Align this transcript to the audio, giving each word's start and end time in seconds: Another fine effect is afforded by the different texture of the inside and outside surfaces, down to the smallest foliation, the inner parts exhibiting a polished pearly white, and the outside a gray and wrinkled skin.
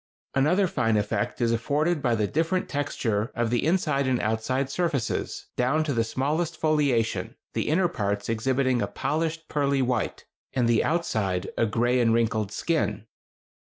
Another 0.33 0.65
fine 0.65 0.97
effect 0.97 1.39
is 1.41 1.51
afforded 1.51 2.01
by 2.01 2.15
the 2.15 2.25
different 2.25 2.67
texture 2.67 3.31
of 3.35 3.51
the 3.51 3.63
inside 3.63 4.07
and 4.07 4.19
outside 4.19 4.67
surfaces, 4.71 5.45
down 5.55 5.83
to 5.83 5.93
the 5.93 6.03
smallest 6.03 6.57
foliation, 6.57 7.35
the 7.53 7.69
inner 7.69 7.87
parts 7.87 8.27
exhibiting 8.27 8.81
a 8.81 8.87
polished 8.87 9.47
pearly 9.47 9.83
white, 9.83 10.25
and 10.53 10.67
the 10.67 10.83
outside 10.83 11.49
a 11.55 11.67
gray 11.67 11.99
and 11.99 12.15
wrinkled 12.15 12.51
skin. 12.51 13.05